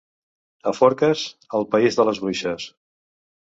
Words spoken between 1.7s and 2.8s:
país de les bruixes.